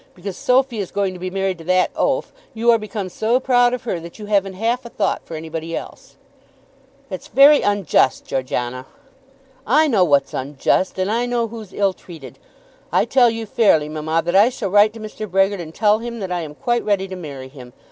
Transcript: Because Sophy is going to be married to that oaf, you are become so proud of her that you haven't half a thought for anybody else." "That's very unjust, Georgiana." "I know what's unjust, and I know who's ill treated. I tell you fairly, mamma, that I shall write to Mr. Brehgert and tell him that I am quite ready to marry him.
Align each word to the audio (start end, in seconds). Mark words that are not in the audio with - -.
Because 0.15 0.35
Sophy 0.35 0.79
is 0.79 0.89
going 0.89 1.13
to 1.13 1.19
be 1.19 1.29
married 1.29 1.59
to 1.59 1.63
that 1.65 1.91
oaf, 1.95 2.33
you 2.55 2.71
are 2.71 2.79
become 2.79 3.07
so 3.07 3.39
proud 3.39 3.71
of 3.71 3.83
her 3.83 3.99
that 3.99 4.17
you 4.17 4.25
haven't 4.25 4.53
half 4.55 4.83
a 4.83 4.89
thought 4.89 5.21
for 5.25 5.35
anybody 5.35 5.77
else." 5.77 6.15
"That's 7.09 7.27
very 7.27 7.61
unjust, 7.61 8.25
Georgiana." 8.25 8.87
"I 9.67 9.87
know 9.87 10.03
what's 10.03 10.33
unjust, 10.33 10.97
and 10.97 11.11
I 11.11 11.27
know 11.27 11.49
who's 11.49 11.71
ill 11.71 11.93
treated. 11.93 12.39
I 12.91 13.05
tell 13.05 13.29
you 13.29 13.45
fairly, 13.45 13.89
mamma, 13.89 14.23
that 14.25 14.35
I 14.35 14.49
shall 14.49 14.69
write 14.71 14.93
to 14.93 14.99
Mr. 14.99 15.29
Brehgert 15.29 15.61
and 15.61 15.71
tell 15.71 15.99
him 15.99 16.19
that 16.19 16.31
I 16.31 16.41
am 16.41 16.55
quite 16.55 16.83
ready 16.83 17.07
to 17.07 17.15
marry 17.15 17.47
him. 17.47 17.71